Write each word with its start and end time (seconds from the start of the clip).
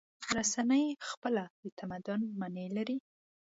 رسنۍ 0.37 0.85
خپله 1.09 1.43
د 1.61 1.63
تمدن 1.79 2.21
معنی 2.39 2.67
لري. 2.77 2.97